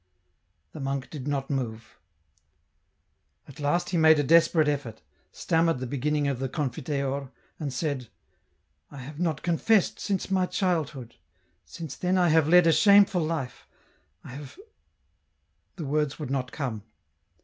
[0.71, 1.99] The monk did not move.
[3.47, 4.97] At last he made a desperate eifort,
[5.31, 8.07] stammered the begin ning of the Confiteor, and said,"
[8.89, 11.17] I have not confessed, since my childhood;
[11.65, 13.67] since then I have led a shameful life,
[14.23, 14.57] I have..."
[15.75, 16.81] The words would not come.